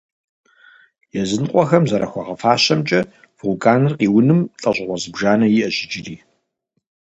[1.21, 2.99] Языныкъуэхэм зэрыхуагъэфащэмкӏэ,
[3.37, 6.15] вулканыр къиуным лӏэщӏыгъуэ зыбжанэ иӏэщ иджыри.